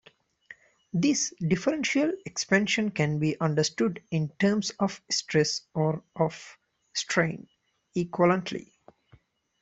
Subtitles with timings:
[0.93, 6.57] This differential expansion can be understood in terms of stress or of
[6.95, 7.47] strain,
[7.95, 8.71] equivalently.